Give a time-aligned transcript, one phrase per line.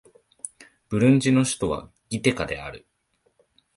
[0.89, 2.87] ブルンジの首都はギテガである